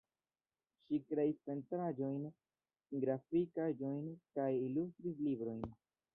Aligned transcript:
Ŝi 0.85 0.97
kreis 1.11 1.41
pentraĵojn, 1.49 2.23
grafikaĵojn 3.05 4.09
kaj 4.41 4.51
ilustris 4.65 5.25
librojn. 5.29 5.63